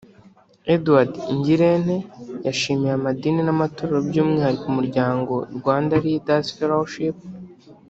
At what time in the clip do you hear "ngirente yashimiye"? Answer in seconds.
1.37-2.93